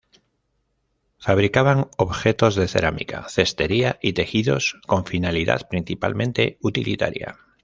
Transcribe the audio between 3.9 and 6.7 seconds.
y tejidos con finalidad principalmente